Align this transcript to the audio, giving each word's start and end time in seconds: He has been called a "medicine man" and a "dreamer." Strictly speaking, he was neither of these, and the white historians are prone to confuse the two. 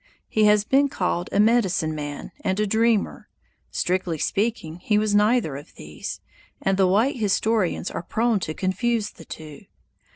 He 0.27 0.45
has 0.45 0.63
been 0.63 0.89
called 0.89 1.29
a 1.31 1.39
"medicine 1.39 1.93
man" 1.93 2.31
and 2.41 2.59
a 2.59 2.65
"dreamer." 2.65 3.29
Strictly 3.69 4.17
speaking, 4.17 4.77
he 4.77 4.97
was 4.97 5.13
neither 5.13 5.55
of 5.55 5.75
these, 5.75 6.21
and 6.59 6.75
the 6.75 6.87
white 6.87 7.17
historians 7.17 7.91
are 7.91 8.01
prone 8.01 8.39
to 8.39 8.55
confuse 8.55 9.11
the 9.11 9.25
two. 9.25 9.65